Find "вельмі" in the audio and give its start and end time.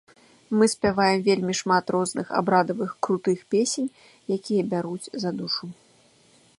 1.27-1.53